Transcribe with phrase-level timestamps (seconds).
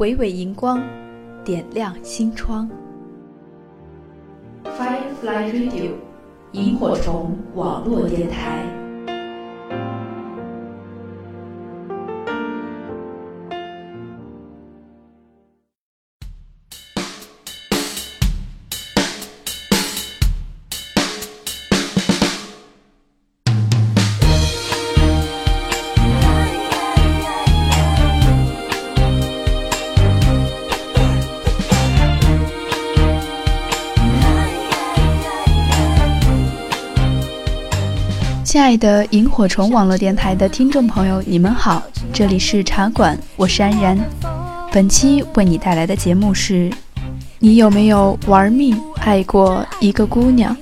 [0.00, 0.82] 微微荧光，
[1.44, 2.66] 点亮心窗。
[4.64, 5.90] Firefly Radio，
[6.52, 8.64] 萤火虫网络电台。
[38.70, 43.98] 爱的萤火虫网络电台的听众朋友，你们好，这里是茶馆，我是安然。
[44.70, 46.70] 本期为你带来的节目是：
[47.40, 50.56] 你有没有玩命爱过一个姑娘？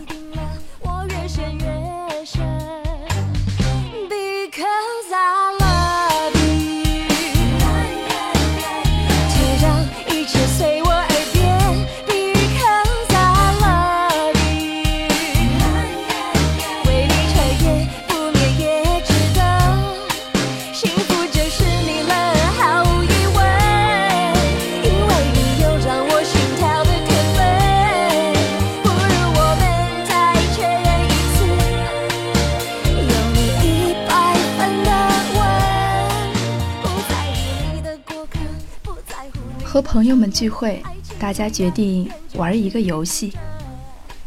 [40.08, 40.82] 友们聚会，
[41.18, 43.30] 大家决定玩一个游戏，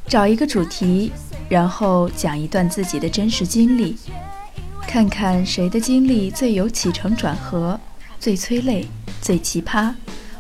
[0.06, 1.12] 找一个主题，
[1.50, 3.98] 然后讲一段自己的真实经历，
[4.88, 7.80] 看看谁的经历最有起承转合，
[8.20, 8.86] 最催泪，
[9.22, 9.92] 最奇葩，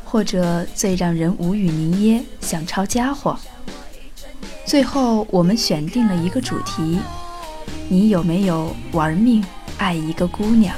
[0.05, 3.35] 或者最让人无语凝噎，想抄家伙。
[4.63, 6.99] 最后，我们选定了一个主题：
[7.89, 9.43] 你有没有玩命
[9.79, 10.75] 爱一个姑娘？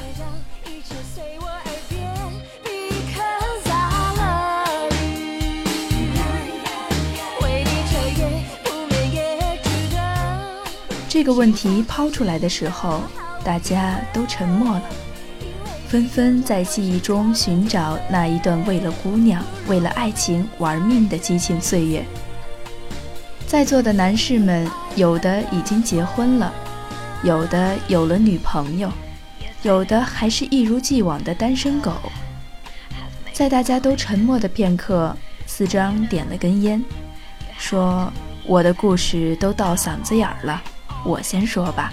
[11.14, 13.00] 这个问题抛出来的时候，
[13.44, 14.82] 大家都沉默了，
[15.86, 22.04] 纷纷在记忆中寻找那一段为了姑娘、为了爱情玩命的激情岁月。
[23.46, 26.52] 在座的男士们，有的已经结婚了，
[27.22, 28.90] 有的有了女朋友，
[29.62, 31.92] 有的还是一如既往的单身狗。
[33.32, 35.16] 在大家都沉默的片刻，
[35.46, 36.82] 四张点了根烟，
[37.56, 38.12] 说
[38.44, 40.60] ：“我的故事都到嗓子眼儿了。”
[41.04, 41.92] 我先说吧，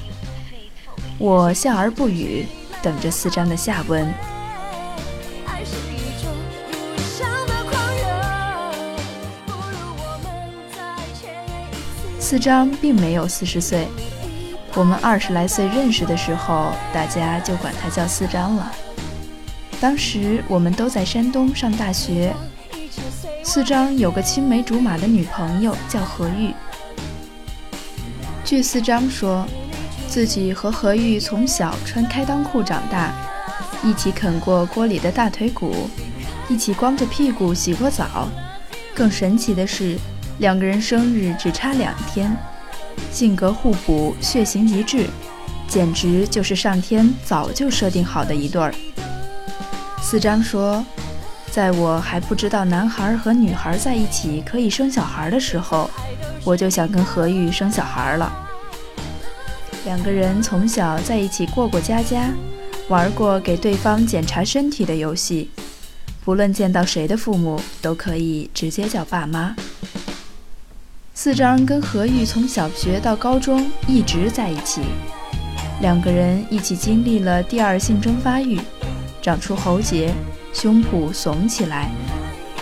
[1.17, 2.45] 我笑而不语，
[2.81, 4.11] 等着四张的下文。
[12.19, 13.89] 四张并没有四十岁，
[14.73, 18.71] 我们二十来岁认识的时候，大家就管他叫四张了。
[19.81, 22.33] 当时我们都在山东上大学，
[23.43, 26.53] 四张有个青梅竹马的女朋友叫何玉。
[28.51, 29.47] 据四张说，
[30.09, 33.09] 自己和何玉从小穿开裆裤长大，
[33.81, 35.89] 一起啃过锅里的大腿骨，
[36.49, 38.27] 一起光着屁股洗过澡。
[38.93, 39.97] 更神奇的是，
[40.39, 42.35] 两个人生日只差两天，
[43.09, 45.07] 性格互补，血型一致，
[45.65, 48.75] 简直就是上天早就设定好的一对儿。
[50.01, 50.85] 四张说，
[51.49, 55.89] 在我还不知道男孩和女孩在一起可以生小孩的时候。
[56.43, 58.31] 我就想跟何玉生小孩了。
[59.85, 62.29] 两个人从小在一起过过家家，
[62.87, 65.49] 玩过给对方检查身体的游戏，
[66.23, 69.55] 不论见到谁的父母都可以直接叫爸妈。
[71.13, 74.81] 四张跟何玉从小学到高中一直在一起，
[75.81, 78.59] 两个人一起经历了第二性征发育，
[79.21, 80.13] 长出喉结，
[80.53, 81.91] 胸脯耸起来，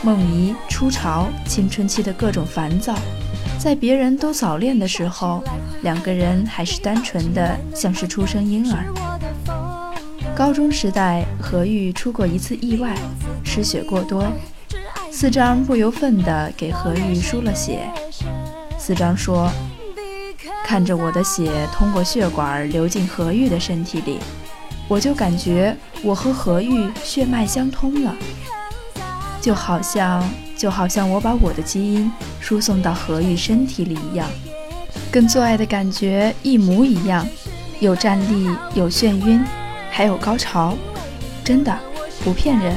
[0.03, 2.95] 梦遗、初潮、青春期的各种烦躁。
[3.59, 5.43] 在别人都早恋的时候，
[5.81, 8.85] 两个人还是单纯的，像是出生婴儿。
[10.33, 12.95] 高中时代，何玉出过一次意外，
[13.43, 14.25] 失血过多，
[15.11, 17.81] 四张不由分的给何玉输了血。
[18.77, 19.51] 四张说
[20.65, 24.19] ：“看着我的血通过血管流进何玉的身体里，
[24.87, 28.15] 我就感觉我和何玉血脉相通了，
[29.41, 30.23] 就好像……”
[30.59, 32.11] 就好像我把我的基因
[32.41, 34.27] 输送到何玉身体里一样，
[35.09, 37.25] 跟做爱的感觉一模一样，
[37.79, 39.41] 有站立，有眩晕，
[39.89, 40.77] 还有高潮，
[41.45, 41.73] 真的
[42.25, 42.75] 不骗人。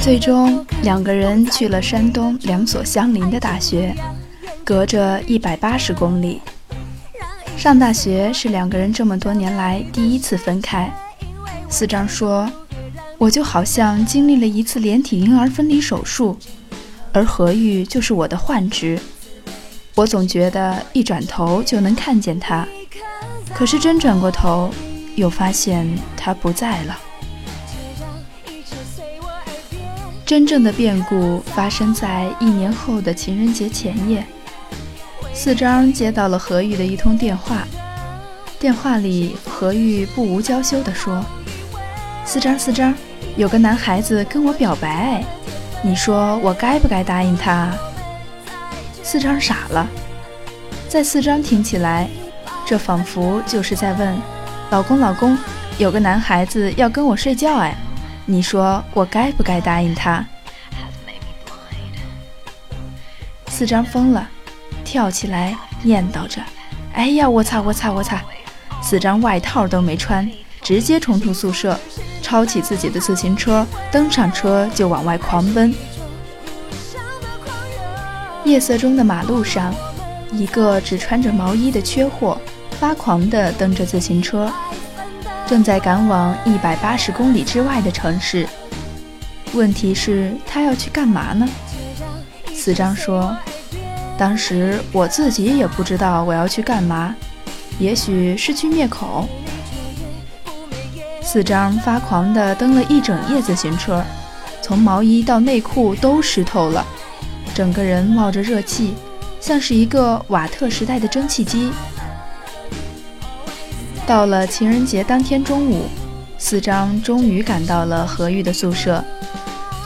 [0.00, 3.92] 最终，两个人去了山东两所相邻的大学。
[4.62, 6.40] 隔着一百八十公里。
[7.60, 10.90] 上大学是两个人这么多年来第一次分开。
[11.68, 12.50] 四张说
[13.18, 16.38] ：“我就好像经历了一次连体婴儿分离手术，
[17.12, 18.98] 而何玉就是我的幻肢。
[19.94, 22.66] 我总觉得一转头就能看见他，
[23.52, 24.72] 可是真转过头，
[25.14, 25.86] 又发现
[26.16, 26.98] 他不在了。”
[30.24, 34.24] 真正的变故发生在一年后的情人节前夜。
[35.42, 37.66] 四张接到了何玉的一通电话，
[38.58, 41.24] 电话里何玉不无娇羞地说
[42.26, 42.94] ：“四张，四张，
[43.38, 45.24] 有个男孩子跟我表白，
[45.82, 47.72] 你说我该不该答应他？”
[49.02, 49.88] 四张傻了，
[50.90, 52.06] 在四张听起来，
[52.66, 54.14] 这仿佛就是在问
[54.68, 55.38] ：“老公，老公，
[55.78, 57.74] 有个男孩子要跟我睡觉，哎。”
[58.28, 60.22] 你说我该不该答应他？
[63.48, 64.28] 四张疯了，
[64.84, 66.42] 跳起来念叨着
[66.94, 68.22] ：“哎呀，我擦，我擦，我擦！”
[68.82, 70.28] 四张外套都没穿，
[70.62, 71.78] 直接冲出宿舍，
[72.22, 75.74] 抄起自己的自行车，登上车就往外狂奔。
[78.44, 79.74] 夜色中的马路上，
[80.32, 82.40] 一个只穿着毛衣的缺货
[82.78, 84.50] 发狂地蹬着自行车。
[85.46, 88.48] 正在赶往一百八十公里之外的城市，
[89.52, 91.46] 问题是，他要去干嘛呢？
[92.54, 93.36] 四张说
[94.20, 97.14] ：“当时我自己也不知道我要去干嘛，
[97.78, 99.26] 也许是去灭口。”
[101.24, 104.04] 四张发狂的蹬了一整夜自行车，
[104.60, 106.84] 从毛衣到内裤都湿透了，
[107.54, 108.92] 整个人冒着热气，
[109.40, 111.72] 像是一个瓦特时代的蒸汽机。
[114.06, 115.86] 到了情人节当天中午，
[116.36, 119.02] 四张终于赶到了何玉的宿舍。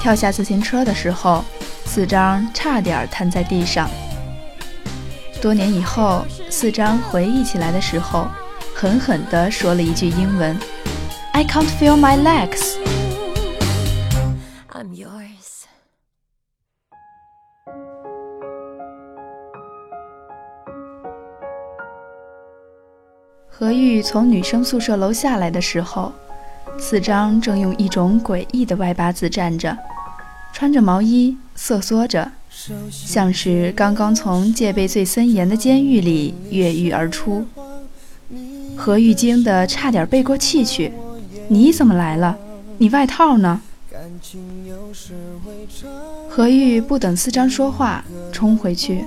[0.01, 1.45] 跳下自行车的时候，
[1.85, 3.89] 四张差点瘫在地上。
[5.45, 8.27] 多年以后，四张回忆起来的时候，
[8.75, 10.59] 狠狠地说了一句英文
[11.35, 12.79] ：“I can't feel my legs。”
[23.47, 26.11] 何玉从女生宿舍楼下来的时候，
[26.79, 29.77] 四张正用一种诡异的外八字站着，
[30.55, 32.33] 穿着毛衣，瑟缩着，
[32.91, 37.47] 像是刚刚从戒备最森严的监狱里越狱而出。
[38.77, 40.93] 何玉惊得差点背过气去
[41.49, 42.37] ：“你怎么来了？
[42.79, 43.61] 你外套呢？”
[46.29, 49.05] 何玉不等四张说话，冲回去。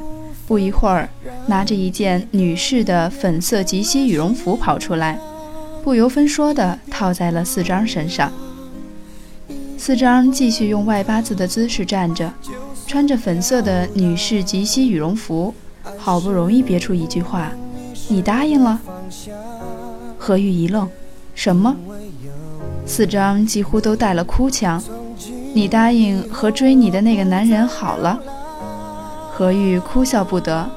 [0.47, 1.09] 不一会儿，
[1.47, 5.19] 拿着一件女士的粉色及膝羽绒服跑出来，
[5.83, 8.31] 不由分说地套在了四张身上。
[9.77, 12.31] 四张继续用外八字的姿势站着，
[12.88, 15.54] 穿着粉色的女士及膝羽绒服，
[15.98, 17.51] 好不容易憋出一句话
[18.07, 18.80] ：“你答应了？”
[20.18, 20.89] 何玉一愣
[21.36, 21.75] ：“什么？”
[22.88, 24.81] 四张几乎都带了哭腔
[25.54, 28.18] ：“你答应和追你的那个男人好了？”
[29.34, 30.68] 何玉哭笑不得，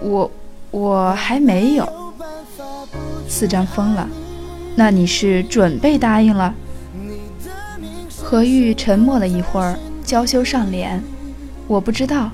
[0.00, 0.30] 我
[0.70, 1.86] 我还没有。
[3.28, 4.08] 四张疯了，
[4.74, 6.54] 那你是准备答应了？
[8.20, 11.02] 何玉沉默了一会儿，娇羞上脸，
[11.70, 12.28] 我不知道。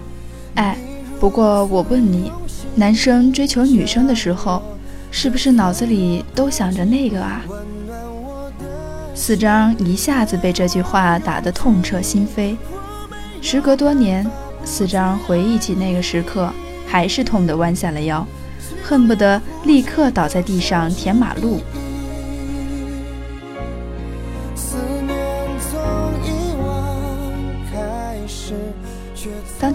[0.54, 0.78] 哎，
[1.20, 2.32] 不过我问你，
[2.74, 4.62] 男生追求女生的时候，
[5.10, 7.42] 是不是脑子里都想着那个啊？
[9.14, 12.56] 四张一下子被这句话打得痛彻心扉。
[13.42, 14.26] 时隔多年。
[14.64, 16.50] 四张回忆起那个时刻，
[16.88, 18.26] 还是痛得弯下了腰，
[18.82, 21.60] 恨不得立刻倒在地上填马路。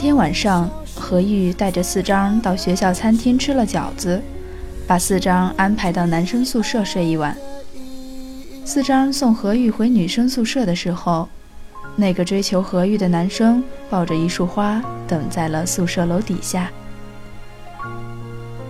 [0.01, 4.19] 天晚上，何玉带着四张到学校餐厅吃了饺子，
[4.87, 7.37] 把四张安排到男生宿舍睡一晚。
[8.65, 11.29] 四张送何玉回女生宿舍的时候。
[11.95, 16.71] 那个追求何玉的男生抱着一束花等在了宿舍楼底下。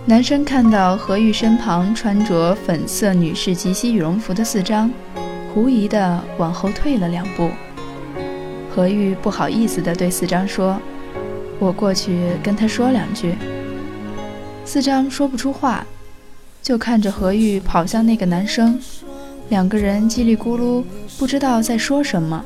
[0.04, 4.90] 男生看到何玉身旁穿着粉色女士及膝羽绒服的四张，
[5.54, 7.50] 狐疑的往后退了两步。
[8.74, 10.78] 何玉不好意思地对四张说
[11.62, 13.36] ：“我过去跟他说两句。”
[14.66, 15.86] 四张说不出话，
[16.60, 18.80] 就看着何玉跑向那个男生，
[19.48, 20.82] 两个人叽里咕噜，
[21.18, 22.44] 不知道在说什么。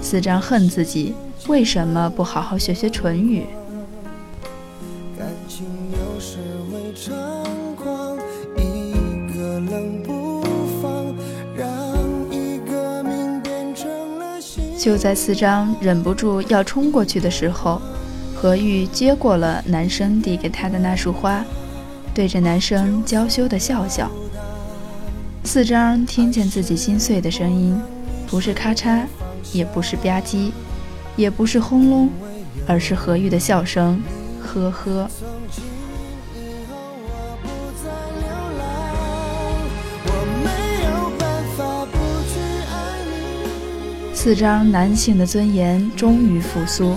[0.00, 1.14] 四张恨自己
[1.48, 3.44] 为什么不好好学学唇语。
[14.78, 17.82] 就在四张忍不住要冲过去的时候，
[18.40, 21.44] 何玉接过了男生递给她的那束花，
[22.14, 24.10] 对着男生娇羞地笑笑。
[25.44, 27.78] 四张听见自己心碎的声音，
[28.26, 29.02] 不是咔嚓，
[29.52, 30.52] 也不是吧唧，
[31.16, 32.08] 也不是轰隆，
[32.66, 34.02] 而是何玉的笑声，
[34.42, 35.06] 呵呵。
[44.14, 46.96] 四张男性的尊严终于复苏，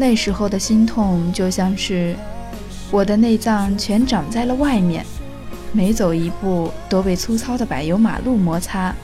[0.00, 2.14] 那时候的心痛，就像是
[2.88, 5.04] 我的内脏全长在了外面，
[5.72, 8.94] 每走一步都被粗糙的柏油马路摩擦。”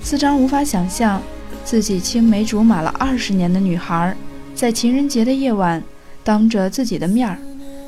[0.00, 1.20] 四张无法想象，
[1.64, 4.16] 自己青梅竹马了二十年的女孩，
[4.54, 5.82] 在情人节的夜晚，
[6.22, 7.36] 当着自己的面儿，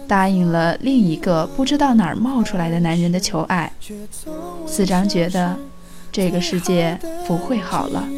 [0.08, 3.72] 答应了另一个不知道哪儿冒出来的男人的求爱。
[4.66, 5.56] 四张觉得，
[6.10, 8.08] 这个世界不会好了。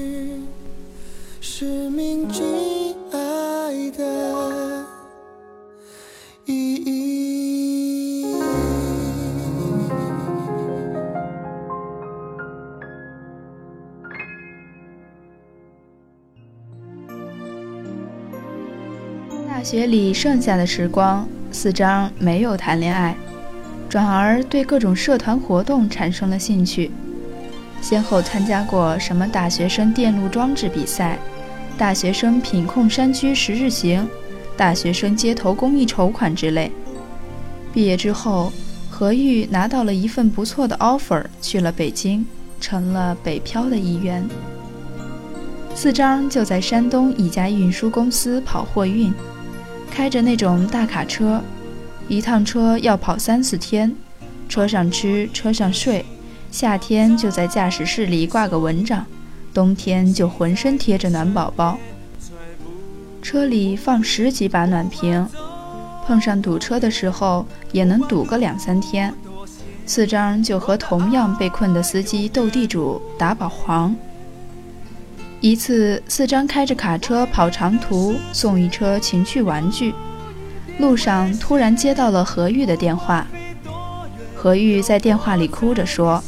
[19.72, 23.16] 学里剩下的时光，四张没有谈恋爱，
[23.88, 26.90] 转而对各种社团活动产生了兴趣，
[27.80, 31.18] 先后参加过什么大学生电路装置比赛。
[31.78, 34.06] 大学生品控山区十日行，
[34.58, 36.70] 大学生街头公益筹款之类。
[37.72, 38.52] 毕业之后，
[38.90, 42.26] 何玉拿到了一份不错的 offer，去了北京，
[42.60, 44.22] 成了北漂的一员。
[45.74, 49.10] 四张就在山东一家运输公司跑货运，
[49.94, 51.38] 开着那种大卡车，
[52.08, 53.94] 一趟车要跑三四天，
[54.48, 56.02] 车上吃，车上睡，
[56.50, 59.04] 夏天就在驾驶室里挂个蚊帐。
[59.52, 61.78] 冬天就浑身贴着暖宝宝，
[63.20, 65.28] 车里放十几把暖瓶，
[66.06, 69.12] 碰上堵车的时候也能堵个两三天。
[69.84, 73.94] 四张就和同样被困的司机斗地主打保皇。
[75.42, 79.92] 一次，四张开着卡车跑长途，送一车情趣玩具，
[80.78, 83.26] 路上突然接到了何玉的电话。
[84.36, 86.22] 何玉在电话里哭着说：“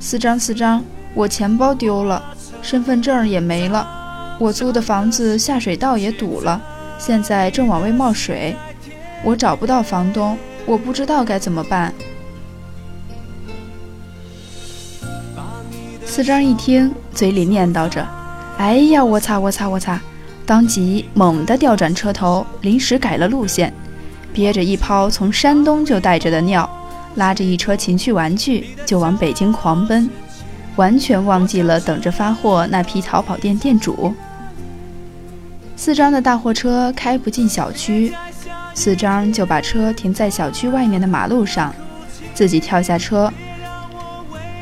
[0.00, 0.82] 四张，四张，
[1.14, 6.60] 我钱包丢了。”身份证也没了，我租的房子下水道也堵了，
[6.98, 8.56] 现在正往外冒水，
[9.22, 10.36] 我找不到房东，
[10.66, 11.94] 我不知道该怎么办。
[16.04, 18.06] 四张一听，嘴里念叨着
[18.58, 20.00] ：“哎呀，我擦我擦我擦！”
[20.46, 23.72] 当即猛地调转车头，临时改了路线，
[24.32, 26.68] 憋着一泡从山东就带着的尿，
[27.14, 30.08] 拉着一车情趣玩具就往北京狂奔。
[30.76, 34.12] 完全忘记了等着发货那批淘宝店店主。
[35.76, 38.12] 四张的大货车开不进小区，
[38.74, 41.72] 四张就把车停在小区外面的马路上，
[42.34, 43.32] 自己跳下车，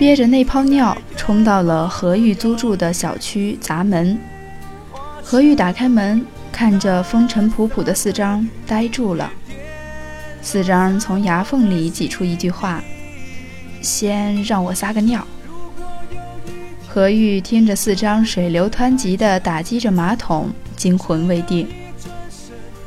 [0.03, 4.19] 憋着那泡尿冲到了何玉租住的小区砸门。
[5.23, 9.31] 何玉打开门，看着风尘仆仆的四张，呆住了。
[10.43, 12.83] 四张从牙缝里挤出一句话
[13.81, 15.25] ：“先让我撒个尿。”
[16.89, 21.69] 何玉听着四张水流湍急地打击着马桶，惊魂未定。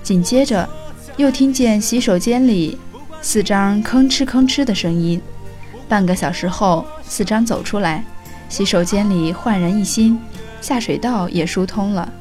[0.03, 0.67] 紧接着，
[1.15, 2.77] 又听见洗手间里
[3.21, 5.21] 四张吭哧吭哧的声音。
[5.87, 8.03] 半个小时后，四张走出来，
[8.49, 10.19] 洗手间里焕然一新，
[10.61, 12.11] 下水道也疏通了。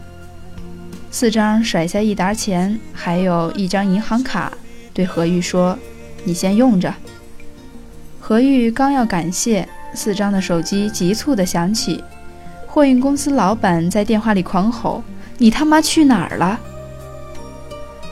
[1.11, 4.53] 四张甩下一沓钱，还有一张银行卡，
[4.93, 5.79] 对何玉说
[6.25, 6.93] ：“你先用着。”
[8.21, 9.69] 何玉刚要感谢。
[9.97, 12.03] 四张的手机急促地响起，
[12.67, 15.05] 货运公司老板在电话里狂吼
[15.39, 16.59] ：“你他妈去哪儿了？”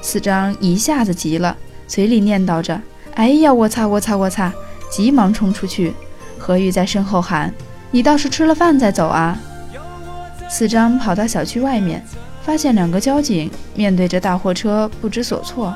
[0.00, 1.57] 四张一下子急了，
[1.88, 2.81] 嘴里念叨着
[3.14, 4.52] ：“哎呀，我擦，我擦，我擦！”
[4.88, 5.93] 急忙冲出去。
[6.43, 7.55] 何玉在身后喊
[7.93, 9.39] ：“你倒是吃了饭再走啊！”
[10.51, 12.05] 四张跑到小区外面，
[12.43, 15.73] 发现两个交警面对着大货车不知所措。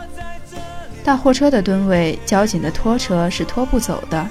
[1.05, 4.27] 大货车的吨位，交警的拖车是拖不走的。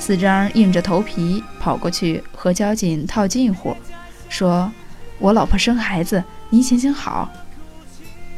[0.00, 3.72] 四张硬着头皮跑过去和交警套近乎，
[4.28, 4.68] 说
[5.20, 7.30] ：“我老婆生孩子，您行行好。”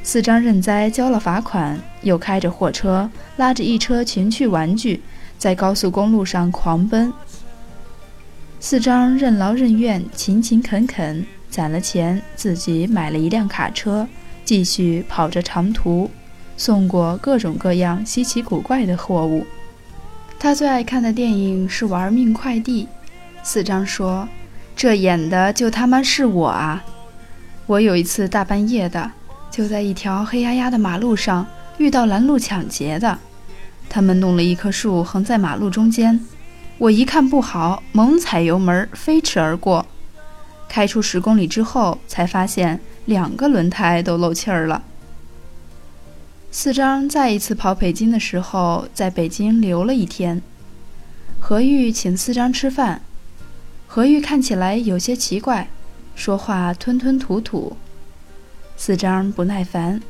[0.05, 5.03] 四张认栽交了罚款，又开着货车拉着一车情趣玩具，
[5.39, 7.13] 在高速公路上狂奔。
[8.61, 14.07] 四张任劳任怨、勤勤恳恳，攒了钱，自己买了一辆卡车，
[14.45, 16.11] 继续跑着长途，
[16.57, 19.47] 送过各种各样稀奇古怪的货物。
[20.39, 22.85] 他最爱看的电影是《玩命快递》。
[23.43, 24.29] 四张说
[24.75, 26.83] ：“这演的就他妈是我啊！
[27.67, 29.11] 我有一次大半夜的。”
[29.51, 31.47] 就在一条黑压压的马路上
[31.79, 33.17] 遇到拦路抢劫的，
[33.89, 36.21] 他们弄了一棵树横在马路中间，
[36.79, 39.87] 我一看不好，猛踩油门飞驰而过。
[40.69, 44.83] 开出十公里之后，才发现两个轮胎都漏气儿了。
[46.51, 50.43] 四张再一次跑北京的时候，在北京留了一天。
[51.39, 53.03] 何玉请四张吃饭，
[53.87, 55.69] 何玉看起来有些奇怪，
[56.17, 57.77] 说话吞吞吐吐。
[58.77, 60.01] 四张不耐烦，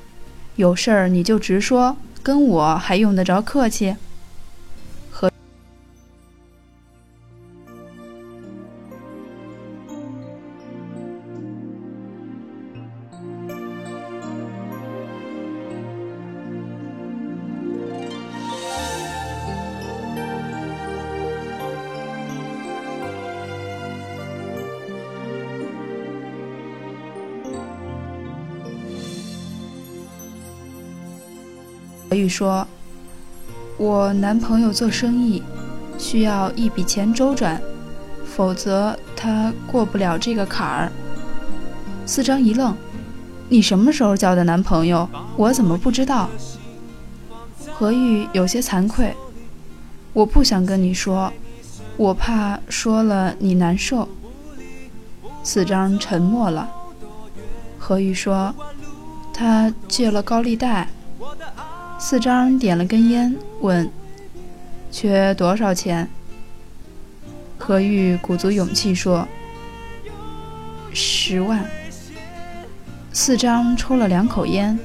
[0.57, 3.95] 有事儿你就直说，跟我还用得着客气？
[32.15, 32.65] 何玉说
[33.77, 35.43] ：“我男朋友做生意，
[35.99, 37.61] 需要一笔钱周转，
[38.25, 40.93] 否则他过不了这个坎儿。”
[42.07, 42.73] 四张一愣
[43.51, 45.09] ：“你什么时候交的男朋友？
[45.37, 46.31] 我怎么不知道？”
[47.75, 49.13] 何玉有些惭愧
[50.15, 51.33] ：“我不想跟你说，
[51.97, 54.09] 我怕说了你难受。”
[55.43, 56.71] 四张沉默了。
[57.77, 58.55] 何玉说
[59.35, 60.87] ：“他借了高利贷。”
[62.07, 63.91] 四张点了根烟，问
[64.93, 66.07] ：“缺多少钱？”
[67.57, 69.27] 何玉鼓足勇气说
[70.93, 71.65] ：“十万。”
[73.11, 74.79] 四张抽了两口烟，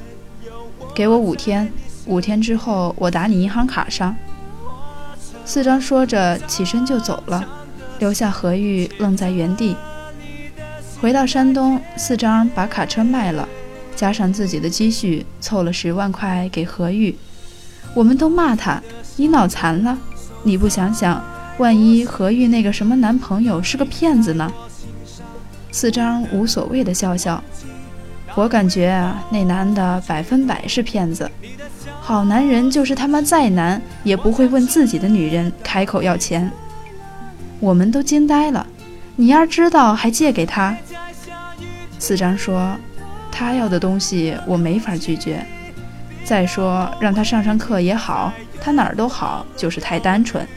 [0.96, 1.70] 给我五天，
[2.06, 4.16] 五天之后我打你银行卡上。
[5.44, 7.46] 四张说着起身就走了，
[8.00, 9.76] 留下何玉愣在原地。
[11.02, 13.46] 回到山东，四张把卡车卖了。
[14.00, 17.14] 加上自己的积蓄，凑了十万块给何玉。
[17.94, 18.82] 我们都骂他
[19.18, 19.98] ：“你脑残了！
[20.44, 21.22] 你不想想，
[21.58, 24.50] 万一何玉那个什么男朋友是个骗子呢？”
[25.70, 27.44] 四张无所谓的笑笑。
[28.36, 31.30] 我感觉啊，那男的百分百是骗子。
[32.00, 36.50] 好男人就是他妈再难，也不会问自己的女人开口要钱。
[37.60, 38.66] 我们都惊呆了。
[39.18, 40.74] 你要知道，还借给他。
[42.00, 42.78] 四张说。
[43.32, 45.46] 他要的东西我没法拒绝。
[46.26, 50.48] 再说让他上上课也好，他哪儿都好，就是太单纯。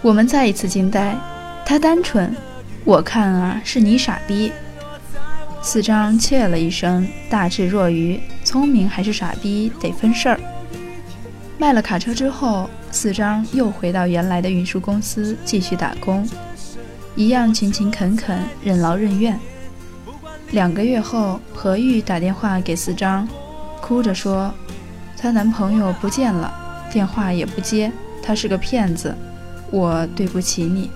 [0.00, 1.14] 我们再一次惊呆，
[1.64, 2.34] 他单纯？
[2.84, 4.52] 我看啊，是你傻逼。
[5.60, 10.40] 四张切了一声，大智若愚，聪明还是傻逼得分事儿。
[11.58, 16.28] 卖了卡车之后，四张又回到原来的运输公司继续打工，
[17.14, 19.38] 一样勤勤恳恳，任劳任怨。
[20.52, 23.26] 两个月后，何玉打电话给四张，
[23.80, 24.52] 哭着说
[25.16, 26.52] ：“她男朋友不见了，
[26.92, 27.90] 电话也不接，
[28.22, 29.14] 他是个骗子，
[29.70, 30.90] 我对不起你。”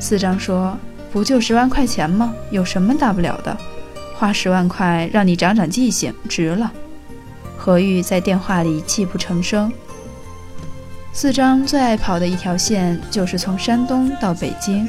[0.00, 0.76] 四张说
[1.12, 2.34] ：“不就十万块钱吗？
[2.50, 3.56] 有什么大不了的？”
[4.14, 6.72] 花十万块让你长长记性，值了。
[7.56, 9.72] 何玉在电话里泣不成声。
[11.12, 14.88] 四张最爱跑的一条线就是从山东到北京。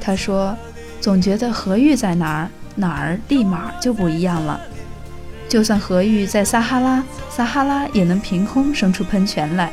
[0.00, 0.56] 他说，
[1.00, 4.60] 总觉得何玉在哪儿，哪儿立马就不一样了。
[5.48, 9.68] 就算何玉在撒哈拉，撒哈拉也能凭空生出喷泉来；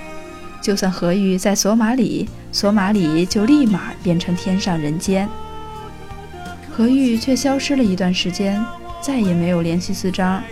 [0.62, 5.30] 就算何玉在索马里，索马里就立马变成天上人间。
[6.78, 8.63] 何玉却消失了一段时间，
[9.02, 10.44] 再也没有联系四张。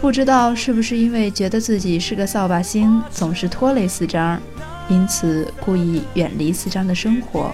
[0.00, 4.40] 不知道是不是因为觉得自己是个扫把星，总是拖累四张，
[4.88, 7.52] 因此故意远离四张的生活。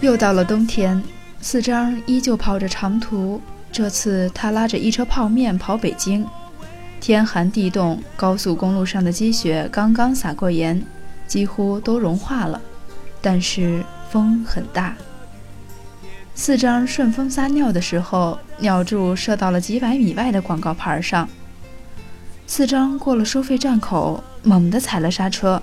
[0.00, 1.02] 又到了冬天，
[1.40, 3.40] 四张依旧跑着长途，
[3.72, 6.24] 这次他拉着一车泡面跑北京。
[7.00, 10.80] 天寒地冻，高速公路上的积雪刚刚撒过盐。
[11.32, 12.60] 几乎都融化了，
[13.22, 14.94] 但是风很大。
[16.34, 21.26] 四张顺风撒尿的时候，尿柱射到了几百米外的广告牌上。
[22.46, 25.62] 四张过了收费站口，猛地踩了刹车。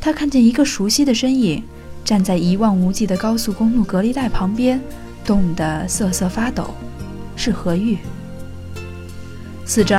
[0.00, 1.64] 他看见一个熟悉的身影，
[2.04, 4.80] 站在一望无际的高速公路隔离带旁边，
[5.24, 6.72] 冻得瑟瑟发抖。
[7.34, 7.98] 是何玉。
[9.66, 9.97] 四张。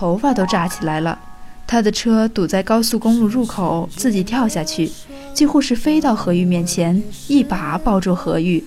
[0.00, 1.18] 头发都炸起来了，
[1.66, 4.90] 他的车堵在高速公路入口，自己跳下去，
[5.34, 8.64] 几乎是飞到何玉面前，一把抱住何玉。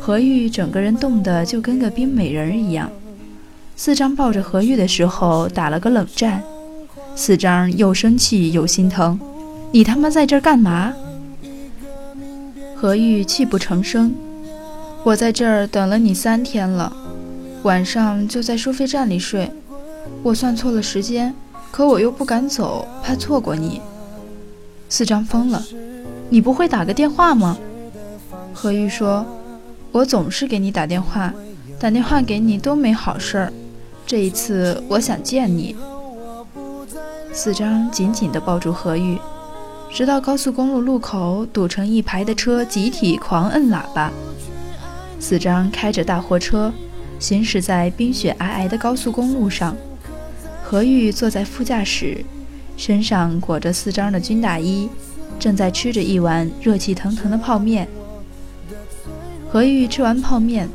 [0.00, 2.90] 何玉整个人冻得就跟个冰美人一样。
[3.76, 6.42] 四张抱着何玉的时候打了个冷战，
[7.14, 9.16] 四张又生气又心疼
[9.70, 10.92] ：“你他妈在这儿干嘛？”
[12.74, 14.12] 何玉泣不成声
[15.06, 16.92] ：“我在这儿等了你三天了，
[17.62, 19.48] 晚上就在收费站里睡。”
[20.22, 21.34] 我算错了时间，
[21.70, 23.80] 可我又不敢走，怕错过你。
[24.88, 25.62] 四张疯了，
[26.28, 27.56] 你不会打个电话吗？
[28.52, 29.24] 何玉说
[29.92, 31.32] ：“我总是给你打电话，
[31.78, 33.52] 打电话给你都没好事儿。
[34.06, 35.76] 这一次我想见你。”
[37.32, 39.18] 四张紧紧地抱住何玉，
[39.92, 44.10] 直到高速公路路口堵成一排的车集体狂摁喇叭。
[45.20, 46.72] 四张开着大货车，
[47.18, 49.76] 行驶在冰雪皑皑的高速公路上。
[50.68, 52.24] 何玉坐在副驾驶，
[52.76, 54.88] 身上裹着四张的军大衣，
[55.38, 57.86] 正在吃着一碗热气腾腾的泡面。
[59.48, 60.68] 何玉吃完泡面，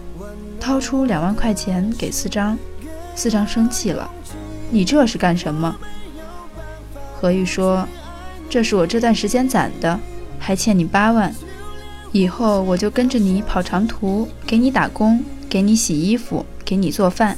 [0.62, 2.58] 掏出两万块钱给四张，
[3.16, 4.10] 四张生气了
[4.72, 5.76] ：“你这是干什么？”
[7.20, 7.86] 何玉说
[8.50, 10.00] ：“这是我这段时间攒的，
[10.40, 11.36] 还欠你八万，
[12.14, 17.38] 以后我就跟着你跑长途，给你打工，给你洗衣服，给你做饭。”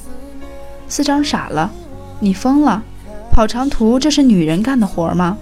[0.87, 1.73] 四张傻了。
[2.19, 2.83] 你疯了？
[3.31, 5.37] 跑长途这是女人干的活吗？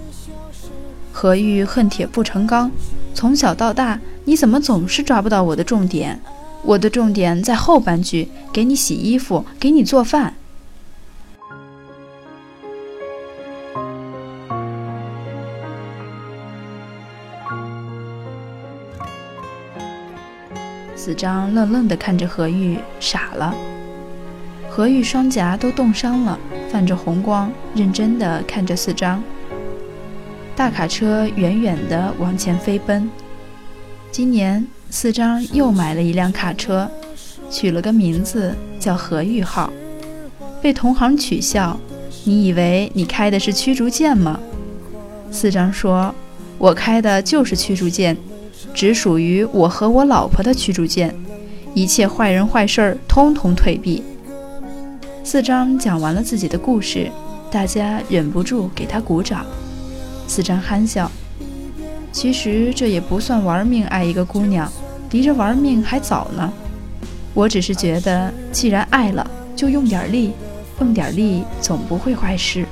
[1.12, 2.70] 何玉恨铁不成钢，
[3.14, 6.20] 从小到大你怎么总是抓不到我的重点？
[6.62, 10.34] 我的重点在后半句，给你洗衣服，给你做饭。
[20.94, 23.52] 子张愣愣地看着何玉，傻了。
[24.70, 26.38] 何玉双颊都冻伤了。
[26.72, 29.22] 泛着红光，认真地看着四张。
[30.56, 33.10] 大卡车远远地往前飞奔。
[34.10, 36.90] 今年四张又买了一辆卡车，
[37.50, 39.70] 取了个名字叫何玉号。
[40.62, 41.78] 被同行取笑
[42.24, 44.40] ：“你以为你开的是驱逐舰吗？”
[45.30, 46.14] 四张说
[46.56, 48.16] ：“我开的就是驱逐舰，
[48.72, 51.14] 只属于我和我老婆的驱逐舰，
[51.74, 54.02] 一切坏人坏事儿通通退避。”
[55.24, 57.10] 四张讲完了自己的故事，
[57.50, 59.46] 大家忍不住给他鼓掌。
[60.26, 61.10] 四张憨笑，
[62.10, 64.70] 其实这也不算玩命爱一个姑娘，
[65.10, 66.52] 离着玩命还早呢。
[67.34, 70.32] 我只是觉得，既然爱了，就用点力，
[70.80, 72.66] 用点力总不会坏事。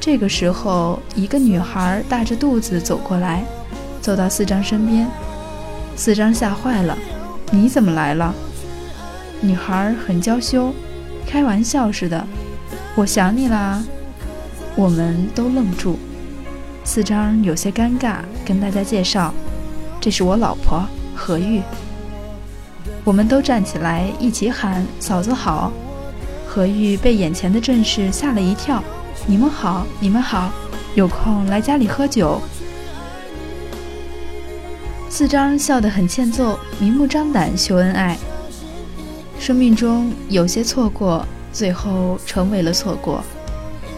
[0.00, 3.44] 这个时候，一个女孩大着肚子走过来，
[4.00, 5.06] 走到四张身边。
[5.94, 6.96] 四张吓坏了
[7.52, 8.34] ：“你怎么来了？”
[9.42, 10.72] 女孩很娇羞，
[11.26, 12.24] 开玩笑似的
[12.94, 13.82] ：“我想你啦。”
[14.76, 15.98] 我们都愣住。
[16.84, 19.34] 四张有些尴尬，跟大家介绍
[20.00, 21.60] ：“这是我老婆何玉。”
[23.04, 25.72] 我们都站起来一起喊：“嫂子好！”
[26.46, 28.82] 何玉被眼前的阵势吓了一跳
[29.26, 30.52] ：“你们好，你们好，
[30.94, 32.40] 有空来家里喝酒。”
[35.10, 38.16] 四张笑得很欠揍，明目张胆秀恩爱。
[39.42, 43.20] 生命中有些错过，最后成为了错过；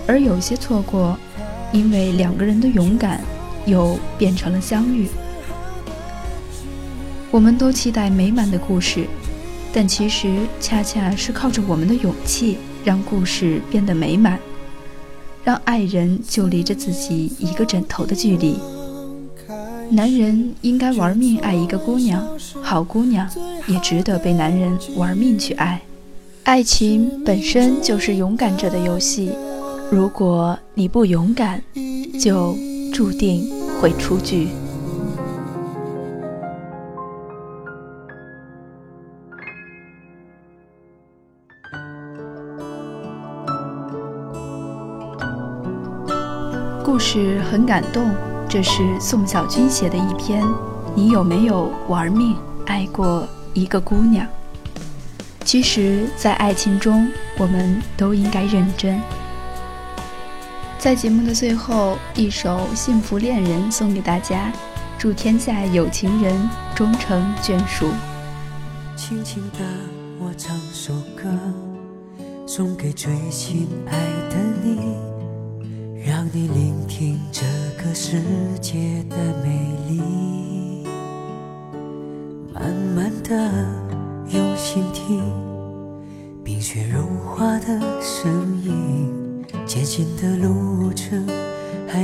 [0.07, 1.19] 而有些错过，
[1.71, 3.21] 因为两个人的勇敢，
[3.67, 5.07] 又变成了相遇。
[7.31, 9.07] 我们都期待美满的故事，
[9.71, 14.39] 但其实恰恰是靠着我们的勇气，让故事变得美满，
[15.45, 18.59] 让爱人就离着自己一个枕头的距离。
[19.91, 22.27] 男人应该玩命爱一个姑娘，
[22.63, 23.29] 好姑娘
[23.67, 25.81] 也值得被男人玩命去爱。
[26.45, 29.33] 爱情本身就是勇敢者的游戏，
[29.91, 31.63] 如果你不勇敢，
[32.21, 32.55] 就
[32.93, 33.51] 注定
[33.81, 34.49] 会出局。
[46.85, 48.11] 故事很感动，
[48.49, 50.45] 这是宋小军写的一篇。
[50.95, 54.27] 你有没有玩命爱过一个姑娘？
[55.45, 59.01] 其实，在爱情中，我们都应该认真。
[60.79, 64.53] 在节目的最后，一首《幸福恋人》送给大家，
[64.99, 67.91] 祝天下有情人终成眷属。
[68.97, 69.61] 轻轻的，
[70.19, 71.29] 我唱首歌，
[72.47, 73.93] 送给最心爱
[74.29, 74.97] 的你，
[76.07, 77.43] 让你聆听这
[77.83, 78.23] 个世
[78.61, 80.44] 界的美丽。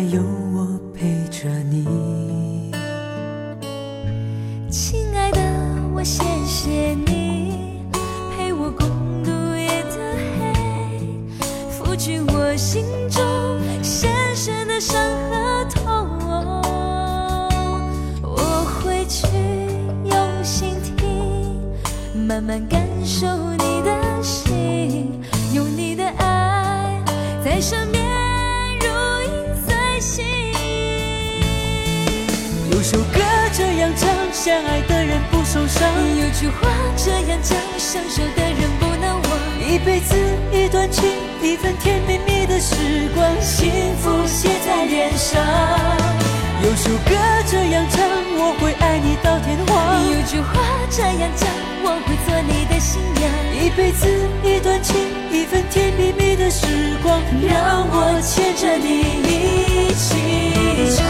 [0.01, 0.40] 还
[51.21, 51.47] 这样讲。
[51.85, 54.09] 我会做你的新娘，一辈子
[54.43, 54.97] 一段情，
[55.31, 56.65] 一份甜蜜蜜的时
[57.03, 61.05] 光，让我牵着你一起唱。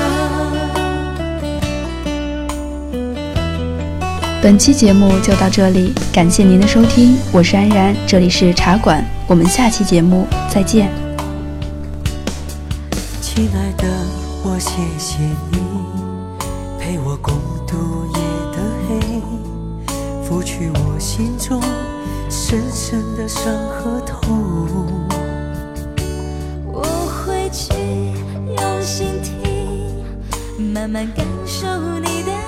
[4.42, 10.90] 本期节目就到这里，感谢您的收听，我是安然，这里是茶馆，我们下期节目再见。
[13.22, 13.86] 亲爱的，
[14.42, 15.18] 我谢谢
[15.52, 15.69] 你
[20.40, 21.60] 拂去我心中
[22.30, 24.88] 深深的伤和痛，
[26.64, 27.74] 我会去
[28.46, 30.02] 用心听，
[30.72, 31.66] 慢慢感受
[31.98, 32.39] 你的。